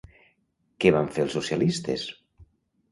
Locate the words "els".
1.27-1.39